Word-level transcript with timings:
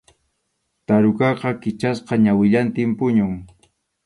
Tarukaqa 0.85 1.49
kichasqa 1.61 2.13
ñawillantin 2.25 2.89
puñun. 2.97 3.33